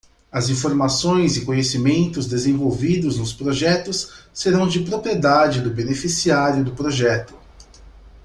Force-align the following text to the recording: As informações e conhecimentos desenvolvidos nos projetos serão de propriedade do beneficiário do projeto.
As 0.31 0.49
informações 0.49 1.37
e 1.37 1.45
conhecimentos 1.45 2.25
desenvolvidos 2.25 3.19
nos 3.19 3.33
projetos 3.33 4.21
serão 4.33 4.67
de 4.67 4.79
propriedade 4.79 5.61
do 5.61 5.69
beneficiário 5.69 6.65
do 6.65 6.71
projeto. 6.71 7.35